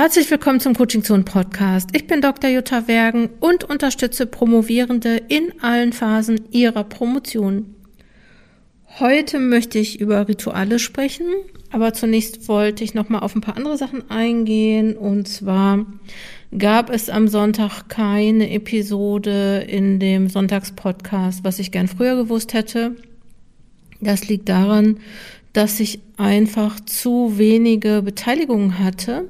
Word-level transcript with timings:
Herzlich 0.00 0.30
willkommen 0.30 0.60
zum 0.60 0.76
Coaching 0.76 1.02
Zone 1.02 1.24
Podcast. 1.24 1.90
Ich 1.92 2.06
bin 2.06 2.20
Dr. 2.20 2.48
Jutta 2.48 2.86
Wergen 2.86 3.30
und 3.40 3.64
unterstütze 3.64 4.26
Promovierende 4.26 5.16
in 5.26 5.52
allen 5.60 5.92
Phasen 5.92 6.40
ihrer 6.52 6.84
Promotion. 6.84 7.74
Heute 9.00 9.40
möchte 9.40 9.80
ich 9.80 9.98
über 9.98 10.28
Rituale 10.28 10.78
sprechen, 10.78 11.26
aber 11.72 11.94
zunächst 11.94 12.46
wollte 12.46 12.84
ich 12.84 12.94
noch 12.94 13.08
mal 13.08 13.18
auf 13.18 13.34
ein 13.34 13.40
paar 13.40 13.56
andere 13.56 13.76
Sachen 13.76 14.08
eingehen 14.08 14.96
und 14.96 15.26
zwar 15.26 15.84
gab 16.56 16.90
es 16.90 17.10
am 17.10 17.26
Sonntag 17.26 17.88
keine 17.88 18.52
Episode 18.52 19.66
in 19.66 19.98
dem 19.98 20.28
Sonntagspodcast, 20.28 21.42
was 21.42 21.58
ich 21.58 21.72
gern 21.72 21.88
früher 21.88 22.14
gewusst 22.14 22.52
hätte. 22.52 22.94
Das 24.00 24.28
liegt 24.28 24.48
daran, 24.48 24.98
dass 25.54 25.80
ich 25.80 25.98
einfach 26.18 26.78
zu 26.78 27.36
wenige 27.36 28.00
Beteiligungen 28.02 28.78
hatte. 28.78 29.26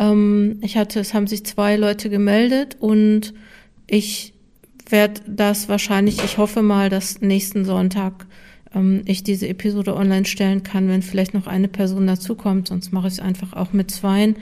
Ähm, 0.00 0.58
ich 0.62 0.76
hatte, 0.76 0.98
es 0.98 1.14
haben 1.14 1.28
sich 1.28 1.44
zwei 1.44 1.76
Leute 1.76 2.10
gemeldet 2.10 2.76
und 2.80 3.34
ich 3.86 4.32
werde 4.88 5.20
das 5.28 5.68
wahrscheinlich, 5.68 6.24
ich 6.24 6.38
hoffe 6.38 6.62
mal, 6.62 6.88
dass 6.88 7.20
nächsten 7.20 7.64
Sonntag 7.64 8.26
ähm, 8.74 9.02
ich 9.04 9.22
diese 9.22 9.46
Episode 9.46 9.94
online 9.94 10.24
stellen 10.24 10.62
kann, 10.62 10.88
wenn 10.88 11.02
vielleicht 11.02 11.34
noch 11.34 11.46
eine 11.46 11.68
Person 11.68 12.06
dazukommt, 12.06 12.68
sonst 12.68 12.92
mache 12.92 13.06
ich 13.06 13.14
es 13.14 13.20
einfach 13.20 13.52
auch 13.52 13.72
mit 13.72 13.90
zweien. 13.90 14.36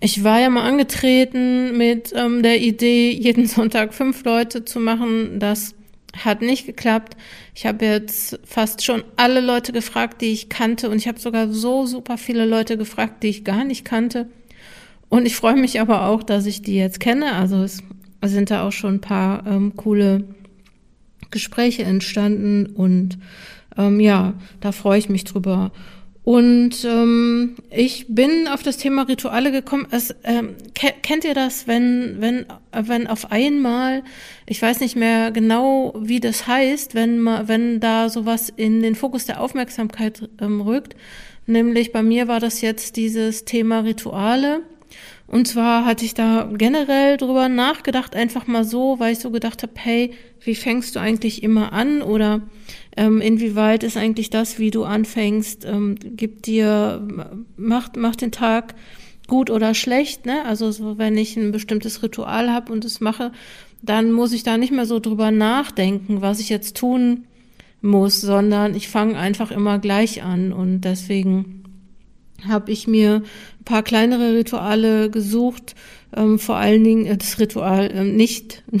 Ich 0.00 0.22
war 0.22 0.40
ja 0.40 0.48
mal 0.48 0.62
angetreten 0.62 1.76
mit 1.76 2.12
ähm, 2.14 2.42
der 2.42 2.60
Idee, 2.60 3.10
jeden 3.10 3.46
Sonntag 3.48 3.92
fünf 3.92 4.24
Leute 4.24 4.64
zu 4.64 4.78
machen. 4.78 5.40
Das 5.40 5.74
hat 6.16 6.40
nicht 6.40 6.66
geklappt. 6.66 7.16
Ich 7.54 7.66
habe 7.66 7.84
jetzt 7.84 8.38
fast 8.44 8.84
schon 8.84 9.02
alle 9.16 9.40
Leute 9.40 9.72
gefragt, 9.72 10.20
die 10.22 10.32
ich 10.32 10.48
kannte 10.48 10.88
und 10.88 10.96
ich 10.96 11.08
habe 11.08 11.18
sogar 11.18 11.48
so 11.50 11.84
super 11.84 12.16
viele 12.16 12.46
Leute 12.46 12.78
gefragt, 12.78 13.22
die 13.24 13.28
ich 13.28 13.44
gar 13.44 13.64
nicht 13.64 13.84
kannte. 13.84 14.28
Und 15.08 15.26
ich 15.26 15.36
freue 15.36 15.56
mich 15.56 15.80
aber 15.80 16.06
auch, 16.06 16.22
dass 16.22 16.46
ich 16.46 16.62
die 16.62 16.76
jetzt 16.76 17.00
kenne. 17.00 17.34
Also 17.34 17.62
es 17.62 17.82
sind 18.22 18.50
da 18.50 18.66
auch 18.66 18.72
schon 18.72 18.96
ein 18.96 19.00
paar 19.00 19.46
ähm, 19.46 19.74
coole 19.76 20.24
Gespräche 21.30 21.82
entstanden 21.84 22.66
und 22.66 23.18
ähm, 23.76 24.00
ja, 24.00 24.34
da 24.60 24.72
freue 24.72 24.98
ich 24.98 25.08
mich 25.08 25.24
drüber. 25.24 25.72
Und 26.24 26.84
ähm, 26.84 27.56
ich 27.70 28.04
bin 28.08 28.48
auf 28.48 28.62
das 28.62 28.76
Thema 28.76 29.04
Rituale 29.04 29.50
gekommen. 29.50 29.86
Es, 29.90 30.14
ähm, 30.24 30.56
ke 30.74 30.92
kennt 31.00 31.24
ihr 31.24 31.32
das, 31.32 31.66
wenn, 31.66 32.16
wenn, 32.20 32.44
wenn 32.70 33.06
auf 33.06 33.32
einmal, 33.32 34.02
ich 34.44 34.60
weiß 34.60 34.80
nicht 34.80 34.94
mehr 34.94 35.30
genau, 35.30 35.94
wie 35.98 36.20
das 36.20 36.46
heißt, 36.46 36.94
wenn, 36.94 37.24
wenn 37.24 37.80
da 37.80 38.10
sowas 38.10 38.52
in 38.54 38.82
den 38.82 38.94
Fokus 38.94 39.24
der 39.24 39.40
Aufmerksamkeit 39.40 40.28
ähm, 40.38 40.60
rückt. 40.60 40.96
Nämlich 41.46 41.92
bei 41.92 42.02
mir 42.02 42.28
war 42.28 42.40
das 42.40 42.60
jetzt 42.60 42.96
dieses 42.96 43.46
Thema 43.46 43.80
Rituale. 43.80 44.60
Und 45.28 45.46
zwar 45.46 45.84
hatte 45.84 46.06
ich 46.06 46.14
da 46.14 46.48
generell 46.56 47.18
drüber 47.18 47.50
nachgedacht, 47.50 48.16
einfach 48.16 48.46
mal 48.46 48.64
so, 48.64 48.98
weil 48.98 49.12
ich 49.12 49.18
so 49.18 49.30
gedacht 49.30 49.62
habe, 49.62 49.74
hey, 49.76 50.12
wie 50.40 50.54
fängst 50.54 50.96
du 50.96 51.00
eigentlich 51.00 51.42
immer 51.42 51.74
an? 51.74 52.00
Oder 52.00 52.40
ähm, 52.96 53.20
inwieweit 53.20 53.84
ist 53.84 53.98
eigentlich 53.98 54.30
das, 54.30 54.58
wie 54.58 54.70
du 54.70 54.84
anfängst, 54.84 55.66
ähm, 55.66 55.96
gibt 56.00 56.46
dir, 56.46 57.06
macht, 57.58 57.98
macht 57.98 58.22
den 58.22 58.32
Tag 58.32 58.74
gut 59.26 59.50
oder 59.50 59.74
schlecht, 59.74 60.24
ne? 60.24 60.46
Also 60.46 60.70
so, 60.70 60.96
wenn 60.96 61.18
ich 61.18 61.36
ein 61.36 61.52
bestimmtes 61.52 62.02
Ritual 62.02 62.50
habe 62.50 62.72
und 62.72 62.86
es 62.86 63.00
mache, 63.00 63.30
dann 63.82 64.10
muss 64.10 64.32
ich 64.32 64.44
da 64.44 64.56
nicht 64.56 64.72
mehr 64.72 64.86
so 64.86 64.98
drüber 64.98 65.30
nachdenken, 65.30 66.22
was 66.22 66.40
ich 66.40 66.48
jetzt 66.48 66.74
tun 66.74 67.24
muss, 67.82 68.22
sondern 68.22 68.74
ich 68.74 68.88
fange 68.88 69.18
einfach 69.18 69.50
immer 69.50 69.78
gleich 69.78 70.22
an 70.22 70.54
und 70.54 70.80
deswegen 70.80 71.57
habe 72.46 72.70
ich 72.70 72.86
mir 72.86 73.22
ein 73.60 73.64
paar 73.64 73.82
kleinere 73.82 74.34
Rituale 74.34 75.10
gesucht, 75.10 75.74
ähm, 76.16 76.38
vor 76.38 76.56
allen 76.56 76.84
Dingen 76.84 77.06
äh, 77.06 77.16
das 77.16 77.38
Ritual 77.38 77.90
ähm, 77.92 78.16
nicht 78.16 78.62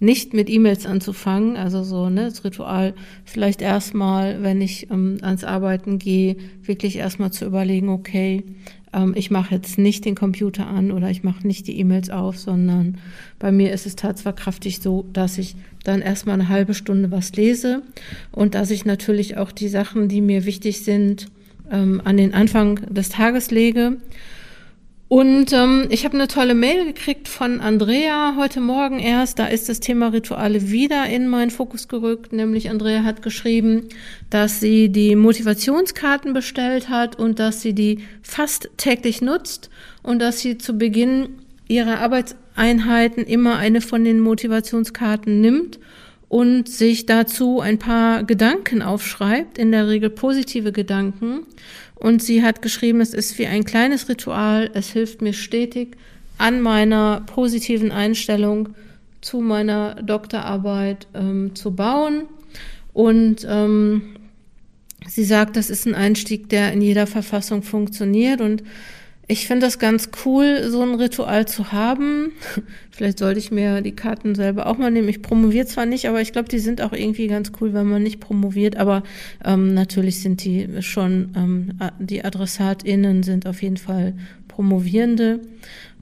nicht 0.00 0.32
mit 0.32 0.48
E-Mails 0.48 0.86
anzufangen, 0.86 1.56
also 1.56 1.82
so 1.82 2.08
ne, 2.08 2.26
das 2.26 2.44
Ritual 2.44 2.94
vielleicht 3.24 3.60
erstmal, 3.60 4.44
wenn 4.44 4.60
ich 4.60 4.90
ähm, 4.90 5.18
ans 5.22 5.42
Arbeiten 5.42 5.98
gehe, 5.98 6.36
wirklich 6.62 6.96
erstmal 6.96 7.32
zu 7.32 7.44
überlegen, 7.44 7.88
okay, 7.88 8.44
ähm, 8.92 9.14
ich 9.16 9.30
mache 9.30 9.54
jetzt 9.54 9.78
nicht 9.78 10.04
den 10.04 10.14
Computer 10.14 10.66
an 10.66 10.92
oder 10.92 11.10
ich 11.10 11.24
mache 11.24 11.46
nicht 11.46 11.66
die 11.66 11.78
E-Mails 11.78 12.10
auf, 12.10 12.38
sondern 12.38 12.98
bei 13.38 13.50
mir 13.50 13.72
ist 13.72 13.86
es 13.86 13.96
tatsächlich 13.96 14.80
so, 14.80 15.04
dass 15.12 15.38
ich 15.38 15.56
dann 15.84 16.00
erstmal 16.00 16.34
eine 16.34 16.48
halbe 16.48 16.74
Stunde 16.74 17.10
was 17.10 17.32
lese 17.32 17.82
und 18.30 18.54
dass 18.54 18.70
ich 18.70 18.84
natürlich 18.84 19.36
auch 19.36 19.52
die 19.52 19.68
Sachen, 19.68 20.08
die 20.08 20.20
mir 20.20 20.44
wichtig 20.44 20.84
sind, 20.84 21.28
ähm, 21.70 22.00
an 22.04 22.16
den 22.16 22.34
Anfang 22.34 22.76
des 22.92 23.08
Tages 23.08 23.50
lege. 23.50 23.98
Und 25.08 25.54
ähm, 25.54 25.86
ich 25.88 26.04
habe 26.04 26.14
eine 26.14 26.28
tolle 26.28 26.54
Mail 26.54 26.84
gekriegt 26.84 27.28
von 27.28 27.60
Andrea 27.60 28.34
heute 28.36 28.60
Morgen 28.60 28.98
erst. 28.98 29.38
Da 29.38 29.46
ist 29.46 29.70
das 29.70 29.80
Thema 29.80 30.08
Rituale 30.08 30.70
wieder 30.70 31.06
in 31.06 31.28
meinen 31.28 31.50
Fokus 31.50 31.88
gerückt. 31.88 32.34
Nämlich 32.34 32.68
Andrea 32.68 33.04
hat 33.04 33.22
geschrieben, 33.22 33.88
dass 34.28 34.60
sie 34.60 34.90
die 34.90 35.16
Motivationskarten 35.16 36.34
bestellt 36.34 36.90
hat 36.90 37.18
und 37.18 37.38
dass 37.38 37.62
sie 37.62 37.72
die 37.72 38.00
fast 38.22 38.68
täglich 38.76 39.22
nutzt 39.22 39.70
und 40.02 40.18
dass 40.18 40.40
sie 40.40 40.58
zu 40.58 40.76
Beginn 40.76 41.30
ihrer 41.68 42.00
Arbeitseinheiten 42.00 43.24
immer 43.24 43.56
eine 43.56 43.80
von 43.80 44.04
den 44.04 44.20
Motivationskarten 44.20 45.40
nimmt 45.40 45.78
und 46.28 46.68
sich 46.68 47.06
dazu 47.06 47.60
ein 47.60 47.78
paar 47.78 48.22
Gedanken 48.24 48.82
aufschreibt, 48.82 49.58
in 49.58 49.72
der 49.72 49.88
Regel 49.88 50.10
positive 50.10 50.72
Gedanken. 50.72 51.46
Und 51.94 52.22
sie 52.22 52.42
hat 52.42 52.62
geschrieben, 52.62 53.00
es 53.00 53.14
ist 53.14 53.38
wie 53.38 53.46
ein 53.46 53.64
kleines 53.64 54.08
Ritual, 54.08 54.70
es 54.74 54.90
hilft 54.90 55.22
mir 55.22 55.32
stetig 55.32 55.96
an 56.36 56.60
meiner 56.60 57.22
positiven 57.26 57.90
Einstellung 57.90 58.70
zu 59.20 59.40
meiner 59.40 59.96
Doktorarbeit 59.96 61.08
ähm, 61.14 61.54
zu 61.54 61.74
bauen. 61.74 62.24
Und 62.92 63.46
ähm, 63.48 64.02
sie 65.06 65.24
sagt, 65.24 65.56
das 65.56 65.70
ist 65.70 65.86
ein 65.86 65.94
Einstieg, 65.94 66.48
der 66.50 66.72
in 66.72 66.82
jeder 66.82 67.06
Verfassung 67.06 67.62
funktioniert. 67.62 68.40
Und 68.40 68.62
ich 69.30 69.46
finde 69.46 69.66
das 69.66 69.78
ganz 69.78 70.08
cool, 70.24 70.64
so 70.68 70.82
ein 70.82 70.94
Ritual 70.94 71.46
zu 71.46 71.70
haben. 71.70 72.32
Vielleicht 72.90 73.18
sollte 73.18 73.38
ich 73.38 73.50
mir 73.50 73.82
die 73.82 73.94
Karten 73.94 74.34
selber 74.34 74.66
auch 74.66 74.78
mal 74.78 74.90
nehmen. 74.90 75.08
Ich 75.08 75.20
promoviere 75.20 75.66
zwar 75.66 75.84
nicht, 75.84 76.08
aber 76.08 76.22
ich 76.22 76.32
glaube, 76.32 76.48
die 76.48 76.58
sind 76.58 76.80
auch 76.80 76.94
irgendwie 76.94 77.26
ganz 77.26 77.52
cool, 77.60 77.74
wenn 77.74 77.86
man 77.86 78.02
nicht 78.02 78.20
promoviert. 78.20 78.76
Aber 78.76 79.02
ähm, 79.44 79.74
natürlich 79.74 80.20
sind 80.20 80.42
die 80.44 80.80
schon, 80.80 81.34
ähm, 81.36 81.78
die 81.98 82.24
AdressatInnen 82.24 83.22
sind 83.22 83.46
auf 83.46 83.62
jeden 83.62 83.76
Fall 83.76 84.14
Promovierende. 84.48 85.40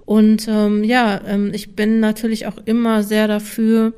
Und 0.05 0.47
ähm, 0.49 0.85
ja, 0.85 1.21
ähm, 1.27 1.51
ich 1.53 1.75
bin 1.75 1.99
natürlich 1.99 2.47
auch 2.47 2.59
immer 2.65 3.03
sehr 3.03 3.27
dafür, 3.27 3.93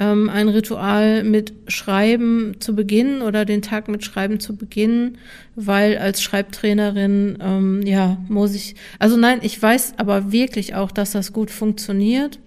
ähm, 0.00 0.28
ein 0.28 0.48
Ritual 0.48 1.24
mit 1.24 1.52
Schreiben 1.66 2.56
zu 2.60 2.74
beginnen 2.74 3.22
oder 3.22 3.44
den 3.44 3.62
Tag 3.62 3.88
mit 3.88 4.04
Schreiben 4.04 4.40
zu 4.40 4.56
beginnen, 4.56 5.18
weil 5.56 5.98
als 5.98 6.22
Schreibtrainerin, 6.22 7.38
ähm, 7.40 7.82
ja, 7.82 8.18
muss 8.28 8.54
ich, 8.54 8.76
also 8.98 9.16
nein, 9.16 9.40
ich 9.42 9.60
weiß 9.60 9.94
aber 9.96 10.30
wirklich 10.32 10.74
auch, 10.74 10.92
dass 10.92 11.12
das 11.12 11.32
gut 11.32 11.50
funktioniert. 11.50 12.38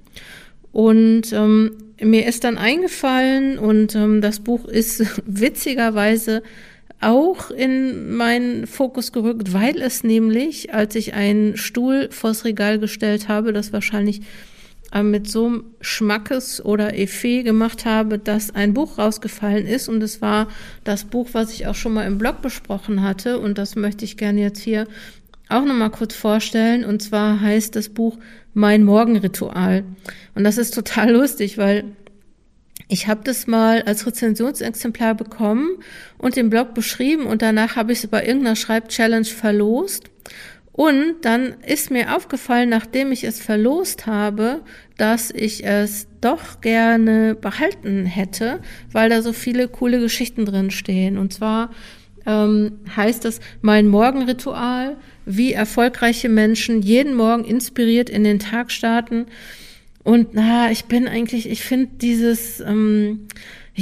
Und 0.71 1.33
ähm, 1.33 1.71
mir 2.01 2.25
ist 2.25 2.43
dann 2.45 2.57
eingefallen 2.57 3.59
und 3.59 3.95
ähm, 3.95 4.21
das 4.21 4.39
Buch 4.39 4.65
ist 4.65 5.21
witzigerweise 5.25 6.43
auch 7.01 7.49
in 7.49 8.11
meinen 8.15 8.67
Fokus 8.67 9.11
gerückt, 9.11 9.53
weil 9.53 9.81
es 9.81 10.03
nämlich, 10.03 10.73
als 10.73 10.95
ich 10.95 11.15
einen 11.15 11.57
Stuhl 11.57 12.09
vors 12.11 12.45
Regal 12.45 12.79
gestellt 12.79 13.27
habe, 13.27 13.53
das 13.53 13.73
wahrscheinlich 13.73 14.21
mit 15.03 15.29
so 15.29 15.47
einem 15.47 15.63
Schmackes 15.79 16.63
oder 16.63 16.97
Effet 16.97 17.43
gemacht 17.43 17.85
habe, 17.85 18.19
dass 18.19 18.53
ein 18.53 18.73
Buch 18.73 18.97
rausgefallen 18.97 19.65
ist. 19.65 19.87
Und 19.87 20.03
es 20.03 20.21
war 20.21 20.47
das 20.83 21.05
Buch, 21.05 21.29
was 21.31 21.53
ich 21.53 21.67
auch 21.67 21.75
schon 21.75 21.93
mal 21.93 22.05
im 22.05 22.17
Blog 22.17 22.41
besprochen 22.41 23.01
hatte. 23.01 23.39
Und 23.39 23.57
das 23.57 23.75
möchte 23.75 24.05
ich 24.05 24.17
gerne 24.17 24.41
jetzt 24.41 24.61
hier 24.61 24.87
auch 25.49 25.63
nochmal 25.63 25.91
kurz 25.91 26.13
vorstellen. 26.13 26.83
Und 26.83 27.01
zwar 27.01 27.39
heißt 27.39 27.75
das 27.75 27.89
Buch 27.89 28.17
Mein 28.53 28.83
Morgenritual. 28.83 29.83
Und 30.35 30.43
das 30.43 30.57
ist 30.57 30.73
total 30.73 31.11
lustig, 31.11 31.57
weil 31.57 31.85
ich 32.91 33.07
habe 33.07 33.21
das 33.23 33.47
mal 33.47 33.83
als 33.83 34.05
Rezensionsexemplar 34.05 35.15
bekommen 35.15 35.77
und 36.17 36.35
im 36.35 36.49
Blog 36.49 36.73
beschrieben 36.73 37.25
und 37.25 37.41
danach 37.41 37.77
habe 37.77 37.93
ich 37.93 38.03
es 38.03 38.07
bei 38.07 38.25
irgendeiner 38.25 38.57
Schreibchallenge 38.57 39.23
verlost. 39.23 40.09
Und 40.73 41.15
dann 41.23 41.55
ist 41.65 41.91
mir 41.91 42.15
aufgefallen, 42.15 42.69
nachdem 42.69 43.11
ich 43.11 43.23
es 43.23 43.41
verlost 43.41 44.07
habe, 44.07 44.61
dass 44.97 45.29
ich 45.31 45.65
es 45.65 46.07
doch 46.21 46.61
gerne 46.61 47.35
behalten 47.35 48.05
hätte, 48.05 48.61
weil 48.91 49.09
da 49.09 49.21
so 49.21 49.33
viele 49.33 49.67
coole 49.67 49.99
Geschichten 49.99 50.45
drin 50.45 50.71
stehen. 50.71 51.17
Und 51.17 51.33
zwar 51.33 51.71
ähm, 52.25 52.79
heißt 52.95 53.25
es 53.25 53.41
mein 53.61 53.87
Morgenritual, 53.87 54.95
wie 55.25 55.53
erfolgreiche 55.53 56.29
Menschen 56.29 56.81
jeden 56.81 57.15
Morgen 57.15 57.43
inspiriert 57.43 58.09
in 58.09 58.23
den 58.23 58.39
Tag 58.39 58.71
starten. 58.71 59.25
Und 60.03 60.33
na, 60.33 60.71
ich 60.71 60.85
bin 60.85 61.07
eigentlich, 61.07 61.49
ich 61.49 61.63
finde 61.63 61.91
dieses, 61.97 62.59
ähm, 62.61 63.27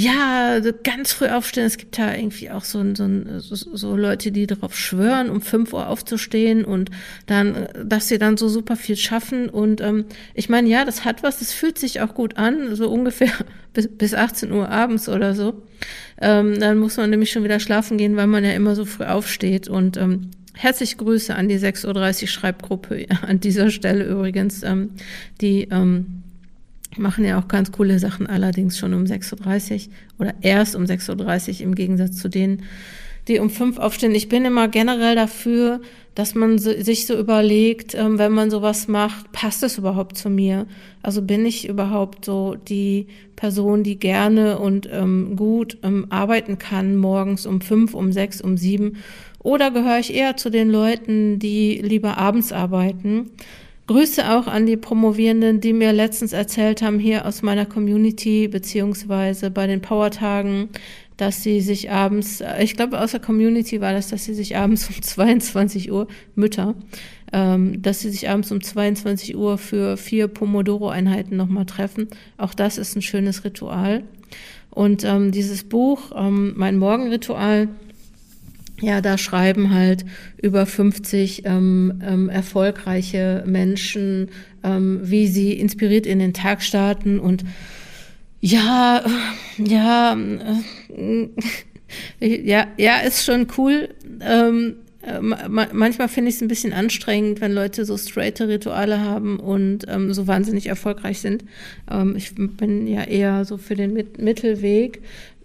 ja, 0.00 0.60
ganz 0.82 1.12
früh 1.12 1.26
aufstehen. 1.26 1.66
Es 1.66 1.76
gibt 1.76 1.98
ja 1.98 2.14
irgendwie 2.14 2.50
auch 2.50 2.64
so, 2.64 2.82
so, 2.94 3.06
so, 3.38 3.96
Leute, 3.96 4.32
die 4.32 4.46
darauf 4.46 4.74
schwören, 4.74 5.28
um 5.28 5.42
5 5.42 5.72
Uhr 5.74 5.88
aufzustehen 5.88 6.64
und 6.64 6.90
dann, 7.26 7.68
dass 7.84 8.08
sie 8.08 8.18
dann 8.18 8.38
so 8.38 8.48
super 8.48 8.76
viel 8.76 8.96
schaffen. 8.96 9.50
Und 9.50 9.82
ähm, 9.82 10.06
ich 10.32 10.48
meine, 10.48 10.68
ja, 10.68 10.86
das 10.86 11.04
hat 11.04 11.22
was, 11.22 11.40
das 11.40 11.52
fühlt 11.52 11.78
sich 11.78 12.00
auch 12.00 12.14
gut 12.14 12.38
an, 12.38 12.74
so 12.74 12.90
ungefähr 12.90 13.30
bis, 13.74 13.88
bis 13.88 14.14
18 14.14 14.52
Uhr 14.52 14.70
abends 14.70 15.08
oder 15.08 15.34
so. 15.34 15.62
Ähm, 16.20 16.58
dann 16.58 16.78
muss 16.78 16.96
man 16.96 17.10
nämlich 17.10 17.30
schon 17.30 17.44
wieder 17.44 17.60
schlafen 17.60 17.98
gehen, 17.98 18.16
weil 18.16 18.26
man 18.26 18.44
ja 18.44 18.52
immer 18.52 18.74
so 18.74 18.86
früh 18.86 19.04
aufsteht. 19.04 19.68
Und 19.68 19.98
ähm, 19.98 20.30
herzliche 20.54 20.96
Grüße 20.96 21.34
an 21.34 21.48
die 21.48 21.58
6.30 21.58 22.22
Uhr 22.22 22.28
Schreibgruppe 22.28 23.06
an 23.26 23.38
dieser 23.40 23.70
Stelle 23.70 24.04
übrigens, 24.04 24.62
ähm, 24.62 24.92
die 25.42 25.68
ähm, 25.70 26.22
machen 26.96 27.24
ja 27.24 27.38
auch 27.38 27.48
ganz 27.48 27.72
coole 27.72 27.98
Sachen, 27.98 28.26
allerdings 28.26 28.78
schon 28.78 28.94
um 28.94 29.04
6.30 29.04 29.86
Uhr 29.86 29.92
oder 30.18 30.34
erst 30.40 30.74
um 30.74 30.84
6.30 30.84 31.54
Uhr 31.54 31.60
im 31.60 31.74
Gegensatz 31.74 32.16
zu 32.16 32.28
denen, 32.28 32.64
die 33.28 33.38
um 33.38 33.50
fünf 33.50 33.78
aufstehen. 33.78 34.14
Ich 34.14 34.28
bin 34.28 34.44
immer 34.44 34.68
generell 34.68 35.14
dafür, 35.14 35.80
dass 36.14 36.34
man 36.34 36.58
sich 36.58 37.06
so 37.06 37.16
überlegt, 37.16 37.94
ähm, 37.94 38.18
wenn 38.18 38.32
man 38.32 38.50
sowas 38.50 38.88
macht, 38.88 39.30
passt 39.32 39.62
es 39.62 39.78
überhaupt 39.78 40.16
zu 40.16 40.28
mir? 40.28 40.66
Also 41.02 41.22
bin 41.22 41.46
ich 41.46 41.68
überhaupt 41.68 42.24
so 42.24 42.56
die 42.56 43.06
Person, 43.36 43.84
die 43.84 43.98
gerne 43.98 44.58
und 44.58 44.88
ähm, 44.90 45.36
gut 45.36 45.78
ähm, 45.82 46.06
arbeiten 46.10 46.58
kann, 46.58 46.96
morgens 46.96 47.46
um 47.46 47.60
fünf, 47.60 47.94
um 47.94 48.12
sechs, 48.12 48.40
um 48.40 48.56
sieben? 48.56 48.96
Oder 49.38 49.70
gehöre 49.70 49.98
ich 50.00 50.12
eher 50.12 50.36
zu 50.36 50.50
den 50.50 50.68
Leuten, 50.68 51.38
die 51.38 51.80
lieber 51.82 52.18
abends 52.18 52.52
arbeiten? 52.52 53.30
Grüße 53.90 54.30
auch 54.30 54.46
an 54.46 54.66
die 54.66 54.76
Promovierenden, 54.76 55.60
die 55.60 55.72
mir 55.72 55.92
letztens 55.92 56.32
erzählt 56.32 56.80
haben, 56.80 57.00
hier 57.00 57.26
aus 57.26 57.42
meiner 57.42 57.66
Community, 57.66 58.46
beziehungsweise 58.46 59.50
bei 59.50 59.66
den 59.66 59.82
Powertagen, 59.82 60.68
dass 61.16 61.42
sie 61.42 61.60
sich 61.60 61.90
abends, 61.90 62.40
ich 62.60 62.76
glaube 62.76 63.00
aus 63.00 63.10
der 63.10 63.18
Community 63.18 63.80
war 63.80 63.92
das, 63.92 64.06
dass 64.06 64.26
sie 64.26 64.34
sich 64.34 64.56
abends 64.56 64.88
um 64.88 64.94
22 65.02 65.90
Uhr, 65.90 66.06
Mütter, 66.36 66.76
ähm, 67.32 67.82
dass 67.82 67.98
sie 67.98 68.10
sich 68.10 68.28
abends 68.30 68.52
um 68.52 68.62
22 68.62 69.36
Uhr 69.36 69.58
für 69.58 69.96
vier 69.96 70.28
Pomodoro-Einheiten 70.28 71.36
nochmal 71.36 71.66
treffen. 71.66 72.06
Auch 72.38 72.54
das 72.54 72.78
ist 72.78 72.94
ein 72.94 73.02
schönes 73.02 73.42
Ritual. 73.42 74.04
Und 74.70 75.02
ähm, 75.02 75.32
dieses 75.32 75.64
Buch, 75.64 76.12
ähm, 76.14 76.52
mein 76.54 76.78
Morgenritual, 76.78 77.66
ja, 78.80 79.00
da 79.00 79.18
schreiben 79.18 79.72
halt 79.72 80.04
über 80.40 80.66
50 80.66 81.44
ähm, 81.44 82.00
ähm, 82.04 82.28
erfolgreiche 82.28 83.44
Menschen, 83.46 84.28
ähm, 84.62 85.00
wie 85.02 85.26
sie 85.26 85.52
inspiriert 85.52 86.06
in 86.06 86.18
den 86.18 86.32
Tag 86.32 86.62
starten 86.62 87.18
und 87.18 87.44
ja, 88.40 89.04
ja, 89.58 90.16
äh, 90.88 91.28
ja, 92.20 92.66
ja, 92.78 92.98
ist 93.00 93.24
schon 93.24 93.48
cool. 93.58 93.90
Ähm, 94.22 94.76
äh, 95.02 95.20
manchmal 95.20 96.08
finde 96.08 96.28
ich 96.28 96.36
es 96.36 96.42
ein 96.42 96.48
bisschen 96.48 96.72
anstrengend, 96.72 97.40
wenn 97.40 97.52
Leute 97.52 97.84
so 97.84 97.96
straighte 97.96 98.48
Rituale 98.48 99.00
haben 99.00 99.38
und 99.38 99.86
ähm, 99.88 100.12
so 100.12 100.26
wahnsinnig 100.26 100.66
erfolgreich 100.66 101.20
sind. 101.20 101.44
Ähm, 101.90 102.16
ich 102.16 102.34
bin 102.34 102.86
ja 102.86 103.04
eher 103.04 103.44
so 103.44 103.56
für 103.56 103.74
den 103.74 103.92
Mit 103.92 104.18
Mittelweg. 104.18 105.02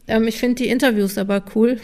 Ähm, 0.07 0.27
ich 0.27 0.37
finde 0.37 0.63
die 0.63 0.69
Interviews 0.69 1.17
aber 1.17 1.43
cool. 1.55 1.77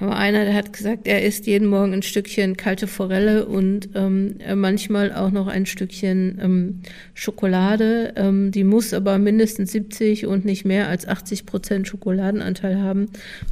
Aber 0.00 0.16
einer, 0.16 0.44
der 0.44 0.54
hat 0.54 0.72
gesagt, 0.72 1.06
er 1.06 1.22
isst 1.22 1.46
jeden 1.46 1.68
Morgen 1.68 1.92
ein 1.92 2.02
Stückchen 2.02 2.56
kalte 2.56 2.88
Forelle 2.88 3.46
und 3.46 3.90
ähm, 3.94 4.38
manchmal 4.56 5.12
auch 5.12 5.30
noch 5.30 5.46
ein 5.46 5.66
Stückchen 5.66 6.40
ähm, 6.42 6.82
Schokolade. 7.14 8.12
Ähm, 8.16 8.50
die 8.50 8.64
muss 8.64 8.92
aber 8.92 9.18
mindestens 9.18 9.70
70 9.70 10.26
und 10.26 10.44
nicht 10.44 10.64
mehr 10.64 10.88
als 10.88 11.06
80 11.06 11.46
Prozent 11.46 11.86
Schokoladenanteil 11.86 12.80
haben. 12.80 13.06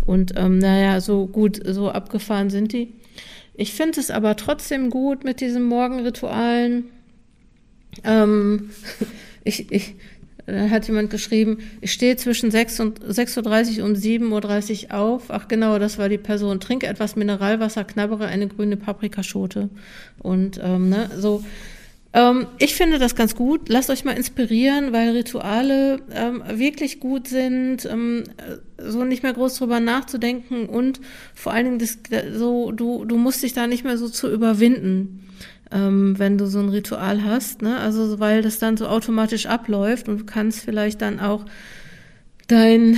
Und 0.04 0.32
ähm, 0.36 0.58
naja, 0.58 1.00
so 1.00 1.26
gut, 1.26 1.60
so 1.64 1.90
abgefahren 1.90 2.50
sind 2.50 2.72
die. 2.72 2.92
Ich 3.54 3.72
finde 3.72 4.00
es 4.00 4.10
aber 4.10 4.34
trotzdem 4.34 4.90
gut 4.90 5.22
mit 5.22 5.40
diesen 5.40 5.62
Morgenritualen. 5.62 6.86
Ähm, 8.02 8.70
ich, 9.44 9.70
ich, 9.70 9.94
da 10.46 10.70
hat 10.70 10.88
jemand 10.88 11.10
geschrieben, 11.10 11.58
ich 11.80 11.92
stehe 11.92 12.16
zwischen 12.16 12.50
6 12.50 12.80
und 12.80 13.00
6.30 13.00 13.78
Uhr 13.78 13.84
und 13.84 13.96
7.30 13.96 14.88
Uhr 14.88 14.94
auf. 14.94 15.24
Ach 15.28 15.48
genau, 15.48 15.78
das 15.78 15.98
war 15.98 16.08
die 16.08 16.18
Person. 16.18 16.60
Trinke 16.60 16.86
etwas 16.86 17.16
Mineralwasser, 17.16 17.84
knabbere 17.84 18.26
eine 18.26 18.48
grüne 18.48 18.76
Paprikaschote. 18.76 19.68
Und 20.18 20.60
ähm, 20.62 20.88
ne, 20.88 21.10
so. 21.16 21.44
Ähm, 22.12 22.46
ich 22.58 22.74
finde 22.74 22.98
das 22.98 23.14
ganz 23.14 23.34
gut. 23.34 23.68
Lasst 23.68 23.88
euch 23.88 24.04
mal 24.04 24.16
inspirieren, 24.16 24.92
weil 24.92 25.10
Rituale 25.10 26.00
ähm, 26.12 26.42
wirklich 26.54 27.00
gut 27.00 27.28
sind, 27.28 27.86
ähm, 27.86 28.24
so 28.78 29.04
nicht 29.04 29.22
mehr 29.22 29.32
groß 29.32 29.56
drüber 29.56 29.80
nachzudenken 29.80 30.66
und 30.66 31.00
vor 31.34 31.52
allen 31.52 31.64
Dingen 31.64 31.78
das, 31.78 31.98
so, 32.36 32.72
du, 32.72 33.04
du 33.04 33.16
musst 33.16 33.42
dich 33.42 33.54
da 33.54 33.66
nicht 33.66 33.84
mehr 33.84 33.96
so 33.96 34.08
zu 34.08 34.30
überwinden 34.30 35.26
ähm, 35.72 36.18
wenn 36.18 36.38
du 36.38 36.46
so 36.46 36.58
ein 36.60 36.68
Ritual 36.68 37.24
hast, 37.24 37.62
ne? 37.62 37.78
Also 37.78 38.20
weil 38.20 38.42
das 38.42 38.58
dann 38.58 38.76
so 38.76 38.86
automatisch 38.86 39.46
abläuft 39.46 40.08
und 40.08 40.18
du 40.18 40.24
kannst 40.24 40.60
vielleicht 40.60 41.02
dann 41.02 41.20
auch 41.20 41.44
dein, 42.48 42.96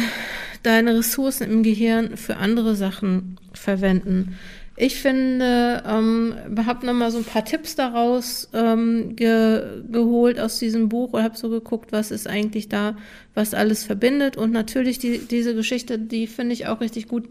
deine 0.62 0.96
Ressourcen 0.96 1.50
im 1.50 1.62
Gehirn 1.62 2.16
für 2.16 2.36
andere 2.36 2.74
Sachen 2.74 3.38
verwenden. 3.52 4.36
Ich 4.76 4.96
finde, 4.96 5.84
ähm, 5.86 6.34
habe 6.66 6.84
nochmal 6.84 7.12
so 7.12 7.18
ein 7.18 7.24
paar 7.24 7.44
Tipps 7.44 7.76
daraus 7.76 8.48
ähm, 8.52 9.14
ge 9.14 9.62
geholt 9.88 10.40
aus 10.40 10.58
diesem 10.58 10.88
Buch 10.88 11.12
und 11.12 11.22
habe 11.22 11.36
so 11.36 11.48
geguckt, 11.48 11.92
was 11.92 12.10
ist 12.10 12.26
eigentlich 12.26 12.68
da, 12.68 12.96
was 13.34 13.54
alles 13.54 13.84
verbindet. 13.84 14.36
Und 14.36 14.50
natürlich 14.50 14.98
die, 14.98 15.18
diese 15.18 15.54
Geschichte, 15.54 15.96
die 15.98 16.26
finde 16.26 16.54
ich 16.54 16.66
auch 16.66 16.80
richtig 16.80 17.06
gut. 17.06 17.28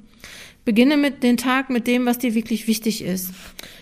Beginne 0.66 0.96
mit 0.96 1.24
den 1.24 1.36
Tag 1.36 1.70
mit 1.70 1.88
dem, 1.88 2.06
was 2.06 2.20
dir 2.20 2.36
wirklich 2.36 2.68
wichtig 2.68 3.04
ist. 3.04 3.32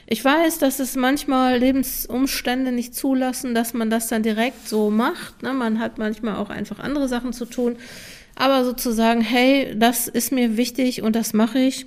Ich 0.08 0.26
weiß, 0.26 0.58
dass 0.58 0.80
es 0.80 0.96
manchmal 0.96 1.60
Lebensumstände 1.60 2.72
nicht 2.72 2.96
zulassen, 2.96 3.54
dass 3.54 3.74
man 3.74 3.90
das 3.90 4.08
dann 4.08 4.24
direkt 4.24 4.68
so 4.68 4.90
macht. 4.90 5.44
Ne? 5.44 5.54
Man 5.54 5.80
hat 5.80 6.00
manchmal 6.00 6.38
auch 6.38 6.50
einfach 6.50 6.80
andere 6.80 7.08
Sachen 7.08 7.34
zu 7.34 7.46
tun. 7.46 7.76
Aber 8.36 8.66
sozusagen, 8.66 9.22
hey, 9.22 9.76
das 9.78 10.08
ist 10.08 10.32
mir 10.32 10.58
wichtig 10.58 11.04
und 11.04 11.16
das 11.16 11.34
mache 11.34 11.60
ich. 11.60 11.86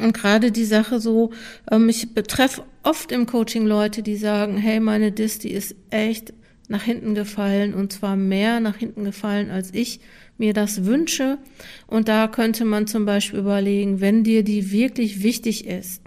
Und 0.00 0.12
gerade 0.12 0.52
die 0.52 0.64
Sache 0.64 1.00
so, 1.00 1.32
ähm, 1.70 1.88
ich 1.88 2.14
betreffe 2.14 2.62
oft 2.84 3.10
im 3.10 3.26
Coaching 3.26 3.66
Leute, 3.66 4.02
die 4.02 4.16
sagen, 4.16 4.56
hey, 4.56 4.78
meine 4.78 5.10
Dis, 5.10 5.40
die 5.40 5.50
ist 5.50 5.74
echt 5.90 6.32
nach 6.68 6.84
hinten 6.84 7.16
gefallen 7.16 7.74
und 7.74 7.92
zwar 7.92 8.14
mehr 8.14 8.60
nach 8.60 8.76
hinten 8.76 9.04
gefallen, 9.04 9.50
als 9.50 9.74
ich 9.74 9.98
mir 10.40 10.52
das 10.52 10.84
wünsche. 10.84 11.38
Und 11.86 12.08
da 12.08 12.26
könnte 12.26 12.64
man 12.64 12.88
zum 12.88 13.04
Beispiel 13.04 13.38
überlegen, 13.38 14.00
wenn 14.00 14.24
dir 14.24 14.42
die 14.42 14.72
wirklich 14.72 15.22
wichtig 15.22 15.66
ist, 15.66 16.02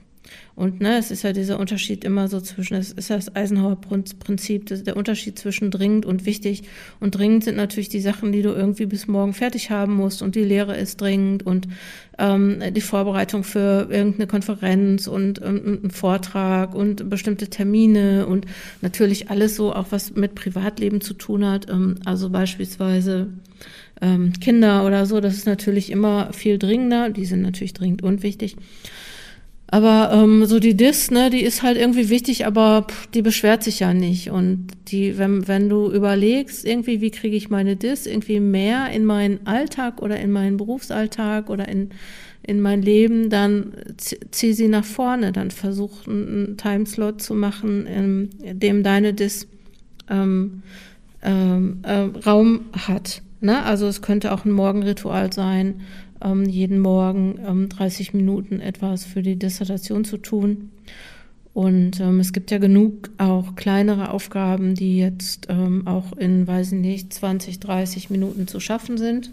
und 0.55 0.81
ne, 0.81 0.99
es 0.99 1.09
ist 1.09 1.23
ja 1.23 1.33
dieser 1.33 1.59
Unterschied 1.59 2.03
immer 2.03 2.27
so 2.27 2.39
zwischen, 2.39 2.75
es 2.75 2.91
ist 2.91 3.09
das 3.09 3.35
Eisenhower-Prinzip, 3.35 4.67
der 4.67 4.95
Unterschied 4.95 5.39
zwischen 5.39 5.71
dringend 5.71 6.05
und 6.05 6.27
wichtig. 6.27 6.63
Und 6.99 7.17
dringend 7.17 7.43
sind 7.43 7.57
natürlich 7.57 7.89
die 7.89 7.99
Sachen, 7.99 8.31
die 8.31 8.43
du 8.43 8.49
irgendwie 8.49 8.85
bis 8.85 9.07
morgen 9.07 9.33
fertig 9.33 9.71
haben 9.71 9.95
musst 9.95 10.21
und 10.21 10.35
die 10.35 10.43
Lehre 10.43 10.77
ist 10.77 11.01
dringend 11.01 11.43
und 11.43 11.67
ähm, 12.19 12.61
die 12.71 12.81
Vorbereitung 12.81 13.43
für 13.43 13.87
irgendeine 13.89 14.27
Konferenz 14.27 15.07
und, 15.07 15.39
und, 15.39 15.65
und 15.65 15.83
ein 15.85 15.91
Vortrag 15.91 16.75
und 16.75 17.09
bestimmte 17.09 17.49
Termine 17.49 18.27
und 18.27 18.45
natürlich 18.81 19.31
alles 19.31 19.55
so, 19.55 19.73
auch 19.73 19.87
was 19.89 20.13
mit 20.13 20.35
Privatleben 20.35 21.01
zu 21.01 21.15
tun 21.15 21.45
hat. 21.45 21.67
Ähm, 21.67 21.95
also 22.05 22.29
beispielsweise 22.29 23.29
ähm, 24.03 24.33
Kinder 24.41 24.85
oder 24.85 25.05
so, 25.05 25.21
das 25.21 25.35
ist 25.35 25.47
natürlich 25.47 25.89
immer 25.89 26.33
viel 26.33 26.59
dringender. 26.59 27.09
Die 27.09 27.25
sind 27.25 27.41
natürlich 27.41 27.73
dringend 27.73 28.03
und 28.03 28.21
wichtig. 28.21 28.57
Aber 29.67 30.11
ähm, 30.13 30.45
so 30.45 30.59
die 30.59 30.77
Dis, 30.77 31.09
ne, 31.09 31.31
die 31.31 31.41
ist 31.41 31.63
halt 31.63 31.77
irgendwie 31.77 32.09
wichtig, 32.09 32.45
aber 32.45 32.85
pff, 32.87 33.07
die 33.07 33.23
beschwert 33.23 33.63
sich 33.63 33.79
ja 33.79 33.93
nicht. 33.93 34.29
Und 34.29 34.67
die, 34.89 35.17
wenn, 35.17 35.47
wenn 35.47 35.67
du 35.67 35.91
überlegst, 35.91 36.63
irgendwie, 36.63 37.01
wie 37.01 37.09
kriege 37.09 37.35
ich 37.35 37.49
meine 37.49 37.75
Dis 37.75 38.05
irgendwie 38.05 38.39
mehr 38.39 38.91
in 38.91 39.05
meinen 39.05 39.47
Alltag 39.47 40.01
oder 40.01 40.19
in 40.19 40.31
meinen 40.31 40.57
Berufsalltag 40.57 41.49
oder 41.49 41.67
in, 41.69 41.89
in 42.43 42.61
mein 42.61 42.83
Leben, 42.83 43.31
dann 43.31 43.73
zieh 43.97 44.53
sie 44.53 44.67
nach 44.67 44.85
vorne, 44.85 45.31
dann 45.31 45.49
versuch 45.49 46.07
einen 46.07 46.57
Timeslot 46.57 47.21
zu 47.21 47.33
machen, 47.33 47.87
in 47.87 48.59
dem 48.59 48.83
deine 48.83 49.13
Dis 49.13 49.47
ähm, 50.07 50.61
ähm, 51.23 51.79
äh, 51.83 52.09
Raum 52.25 52.65
hat. 52.73 53.23
Ne? 53.43 53.63
Also 53.63 53.87
es 53.87 54.01
könnte 54.01 54.31
auch 54.31 54.45
ein 54.45 54.51
Morgenritual 54.51 55.31
sein 55.31 55.81
ähm, 56.23 56.45
jeden 56.45 56.79
Morgen 56.79 57.39
ähm, 57.45 57.69
30 57.69 58.13
Minuten 58.13 58.59
etwas 58.59 59.03
für 59.03 59.21
die 59.21 59.35
Dissertation 59.35 60.05
zu 60.05 60.17
tun. 60.17 60.71
Und 61.53 61.99
ähm, 61.99 62.19
es 62.19 62.33
gibt 62.33 62.49
ja 62.49 62.57
genug 62.57 63.11
auch 63.19 63.55
kleinere 63.55 64.09
Aufgaben, 64.09 64.73
die 64.73 64.97
jetzt 64.97 65.47
ähm, 65.49 65.85
auch 65.85 66.13
in, 66.17 66.47
weiß 66.47 66.71
ich 66.71 66.79
nicht, 66.79 67.13
20, 67.13 67.59
30 67.59 68.09
Minuten 68.09 68.47
zu 68.47 68.59
schaffen 68.59 68.97
sind. 68.97 69.29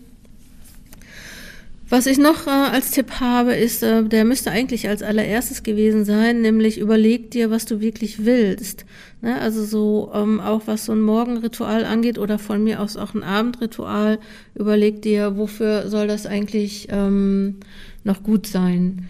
Was 1.91 2.07
ich 2.07 2.19
noch 2.19 2.47
äh, 2.47 2.51
als 2.51 2.93
Tipp 2.93 3.19
habe, 3.19 3.53
ist, 3.57 3.83
äh, 3.83 4.05
der 4.05 4.25
müsste 4.25 4.53
eigentlich 4.53 4.89
als 4.89 5.03
allererstes 5.03 5.65
gewesen 5.65 6.05
sein, 6.05 6.41
nämlich 6.41 6.79
überleg 6.79 7.33
dir, 7.33 7.51
was 7.51 7.67
du 7.67 7.81
wirklich 7.81 8.25
willst. 8.25 8.87
Ne? 9.23 9.37
Also 9.41 9.65
so 9.65 10.13
ähm, 10.15 10.41
auch 10.41 10.63
was 10.67 10.85
so 10.85 10.93
ein 10.93 11.01
Morgenritual 11.01 11.85
angeht 11.85 12.17
oder 12.17 12.39
von 12.39 12.63
mir 12.63 12.81
aus 12.81 12.97
auch 12.97 13.15
ein 13.15 13.25
Abendritual, 13.25 14.21
überleg 14.55 15.03
dir, 15.03 15.37
wofür 15.37 15.89
soll 15.89 16.07
das 16.07 16.27
eigentlich 16.27 16.87
ähm, 16.93 17.57
noch 18.05 18.23
gut 18.23 18.47
sein. 18.47 19.09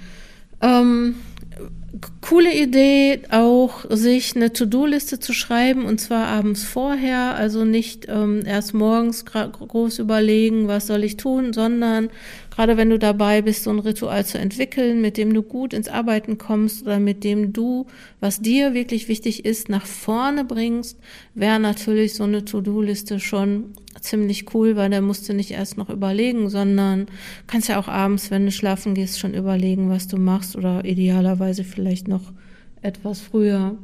Ähm, 0.63 1.17
coole 2.21 2.55
Idee, 2.55 3.23
auch 3.31 3.85
sich 3.91 4.37
eine 4.37 4.53
To-Do-Liste 4.53 5.19
zu 5.19 5.33
schreiben 5.33 5.85
und 5.85 6.01
zwar 6.01 6.29
abends 6.29 6.65
vorher, 6.65 7.35
also 7.35 7.65
nicht 7.65 8.07
ähm, 8.09 8.43
erst 8.47 8.75
morgens 8.75 9.25
groß 9.25 9.99
überlegen, 9.99 10.69
was 10.69 10.87
soll 10.87 11.05
ich 11.05 11.17
tun, 11.17 11.53
sondern 11.53 12.11
gerade 12.61 12.77
wenn 12.77 12.91
du 12.91 12.99
dabei 12.99 13.41
bist, 13.41 13.63
so 13.63 13.71
ein 13.71 13.79
Ritual 13.79 14.27
zu 14.27 14.37
entwickeln, 14.37 15.01
mit 15.01 15.17
dem 15.17 15.33
du 15.33 15.43
gut 15.43 15.73
ins 15.73 15.89
Arbeiten 15.89 16.37
kommst 16.37 16.83
oder 16.83 17.01
mit 17.01 17.25
dem 17.25 17.55
du, 17.55 17.87
was 18.21 18.43
dir 18.43 18.75
wirklich 18.75 19.09
wichtig 19.09 19.47
ist, 19.47 19.71
nach 19.71 19.87
vorne 19.87 20.45
bringst, 20.45 20.99
wäre 21.35 21.59
natürlich 21.59 22.13
so 22.13 22.25
eine 22.25 22.45
To-Do-Liste 22.45 23.19
schon 23.19 23.73
ziemlich 23.99 24.55
cool, 24.55 24.77
weil 24.77 24.91
da 24.91 25.01
musst 25.01 25.27
du 25.27 25.33
nicht 25.33 25.53
erst 25.53 25.79
noch 25.79 25.89
überlegen, 25.89 26.51
sondern 26.51 27.07
kannst 27.47 27.71
ja 27.71 27.81
auch 27.81 27.89
abends, 27.89 28.31
wenn 28.31 28.45
du 28.45 28.53
schlafen 28.53 28.93
gehst, 28.93 29.19
schon 29.19 29.33
überlegen, 29.33 29.89
was 29.89 30.07
du 30.07 30.19
machst 30.19 30.55
oder 30.55 30.85
idealerweise 30.85 31.65
vielleicht 31.65 32.09
noch 32.09 32.31
etwas 32.83 33.23
früher. 33.23 33.79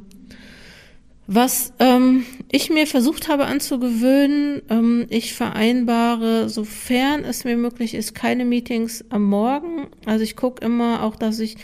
Was 1.26 1.72
ähm, 1.80 2.24
ich 2.52 2.70
mir 2.70 2.86
versucht 2.86 3.28
habe 3.28 3.46
anzugewöhnen, 3.46 4.62
ähm, 4.70 5.06
ich 5.10 5.34
vereinbare, 5.34 6.48
sofern 6.48 7.24
es 7.24 7.44
mir 7.44 7.56
möglich 7.56 7.94
ist, 7.94 8.14
keine 8.14 8.44
Meetings 8.44 9.04
am 9.08 9.24
Morgen. 9.24 9.88
Also 10.04 10.22
ich 10.22 10.36
gucke 10.36 10.64
immer 10.64 11.02
auch, 11.02 11.16
dass 11.16 11.40
ich 11.40 11.56